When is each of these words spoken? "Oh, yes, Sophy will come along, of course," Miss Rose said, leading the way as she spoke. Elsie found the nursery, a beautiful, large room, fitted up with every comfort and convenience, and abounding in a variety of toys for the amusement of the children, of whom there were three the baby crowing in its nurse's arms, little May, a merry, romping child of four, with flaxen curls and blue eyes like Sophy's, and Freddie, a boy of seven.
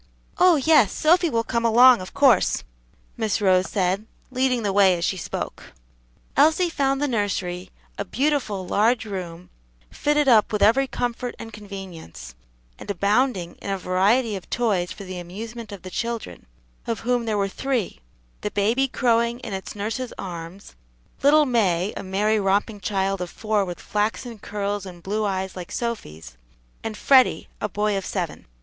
"Oh, 0.39 0.55
yes, 0.55 0.91
Sophy 0.91 1.29
will 1.29 1.43
come 1.43 1.63
along, 1.63 2.01
of 2.01 2.11
course," 2.15 2.63
Miss 3.17 3.39
Rose 3.39 3.69
said, 3.69 4.07
leading 4.31 4.63
the 4.63 4.73
way 4.73 4.97
as 4.97 5.05
she 5.05 5.15
spoke. 5.15 5.73
Elsie 6.35 6.71
found 6.71 6.99
the 6.99 7.07
nursery, 7.07 7.69
a 7.99 8.03
beautiful, 8.05 8.65
large 8.65 9.05
room, 9.05 9.51
fitted 9.91 10.27
up 10.27 10.51
with 10.51 10.63
every 10.63 10.87
comfort 10.87 11.35
and 11.37 11.53
convenience, 11.53 12.33
and 12.79 12.89
abounding 12.89 13.53
in 13.61 13.69
a 13.69 13.77
variety 13.77 14.35
of 14.35 14.49
toys 14.49 14.91
for 14.91 15.03
the 15.03 15.19
amusement 15.19 15.71
of 15.71 15.83
the 15.83 15.91
children, 15.91 16.47
of 16.87 17.01
whom 17.01 17.25
there 17.25 17.37
were 17.37 17.47
three 17.47 17.99
the 18.41 18.49
baby 18.49 18.87
crowing 18.87 19.37
in 19.41 19.53
its 19.53 19.75
nurse's 19.75 20.11
arms, 20.17 20.73
little 21.21 21.45
May, 21.45 21.93
a 21.95 22.01
merry, 22.01 22.39
romping 22.39 22.79
child 22.79 23.21
of 23.21 23.29
four, 23.29 23.63
with 23.65 23.79
flaxen 23.79 24.39
curls 24.39 24.87
and 24.87 25.03
blue 25.03 25.25
eyes 25.25 25.55
like 25.55 25.71
Sophy's, 25.71 26.37
and 26.83 26.97
Freddie, 26.97 27.49
a 27.61 27.69
boy 27.69 27.95
of 27.95 28.03
seven. 28.03 28.47